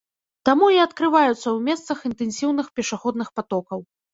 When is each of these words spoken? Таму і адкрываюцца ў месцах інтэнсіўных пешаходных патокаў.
Таму 0.47 0.69
і 0.75 0.79
адкрываюцца 0.85 1.43
ў 1.51 1.57
месцах 1.67 1.97
інтэнсіўных 2.11 2.73
пешаходных 2.81 3.31
патокаў. 3.37 3.79